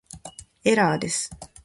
[0.63, 1.29] エラーです